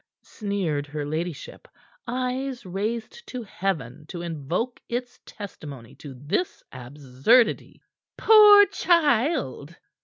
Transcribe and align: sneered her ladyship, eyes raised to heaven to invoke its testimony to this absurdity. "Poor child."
sneered 0.23 0.87
her 0.87 1.05
ladyship, 1.05 1.67
eyes 2.07 2.65
raised 2.65 3.27
to 3.27 3.43
heaven 3.43 4.03
to 4.07 4.23
invoke 4.23 4.81
its 4.89 5.19
testimony 5.27 5.93
to 5.93 6.15
this 6.17 6.63
absurdity. 6.73 7.79
"Poor 8.17 8.65
child." 8.65 9.75